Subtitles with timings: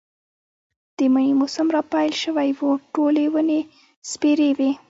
[0.97, 2.61] د مني موسم را پيل شوی و،
[2.93, 3.59] ټولې ونې
[4.11, 4.69] سپېرې وې.